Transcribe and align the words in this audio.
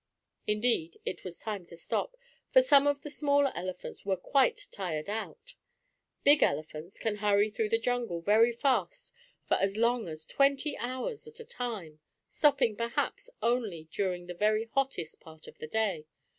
Indeed 0.47 0.97
it 1.05 1.23
was 1.23 1.37
time 1.41 1.63
to 1.67 1.77
stop, 1.77 2.17
for 2.49 2.63
some 2.63 2.87
of 2.87 3.01
the 3.03 3.11
smaller 3.11 3.51
elephants 3.53 4.03
were 4.03 4.17
quite 4.17 4.67
tired 4.71 5.07
out. 5.07 5.53
Big 6.23 6.41
elephants 6.41 6.97
can 6.97 7.17
hurry 7.17 7.51
through 7.51 7.69
the 7.69 7.77
jungle 7.77 8.19
very 8.19 8.51
fast 8.51 9.13
for 9.47 9.57
as 9.57 9.77
long 9.77 10.07
as 10.07 10.25
twenty 10.25 10.75
hours 10.77 11.27
at 11.27 11.39
a 11.39 11.45
time, 11.45 11.99
stopping, 12.31 12.75
perhaps, 12.75 13.29
only 13.43 13.83
during 13.91 14.25
the 14.25 14.33
very 14.33 14.65
hottest 14.73 15.19
part 15.21 15.45
of 15.45 15.59
the 15.59 15.67
day. 15.67 16.07